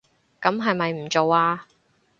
[0.41, 1.59] 噉係咪唔做吖